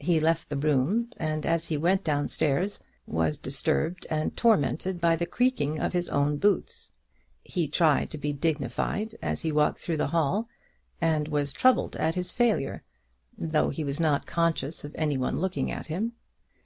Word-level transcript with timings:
He 0.00 0.18
left 0.18 0.48
the 0.48 0.56
room, 0.56 1.08
and 1.18 1.46
as 1.46 1.68
he 1.68 1.76
went 1.76 2.02
down 2.02 2.26
stairs 2.26 2.80
was 3.06 3.38
disturbed 3.38 4.08
and 4.10 4.36
tormented 4.36 5.00
by 5.00 5.14
the 5.14 5.24
creaking 5.24 5.78
of 5.78 5.92
his 5.92 6.08
own 6.08 6.36
boots. 6.36 6.90
He 7.44 7.68
tried 7.68 8.10
to 8.10 8.18
be 8.18 8.32
dignified 8.32 9.14
as 9.22 9.42
he 9.42 9.52
walked 9.52 9.78
through 9.78 9.98
the 9.98 10.08
hall, 10.08 10.48
and 11.00 11.28
was 11.28 11.52
troubled 11.52 11.94
at 11.94 12.16
his 12.16 12.32
failure, 12.32 12.82
though 13.38 13.70
he 13.70 13.84
was 13.84 14.00
not 14.00 14.26
conscious 14.26 14.82
of 14.82 14.96
any 14.98 15.16
one 15.16 15.38
looking 15.38 15.70
at 15.70 15.86
him. 15.86 16.14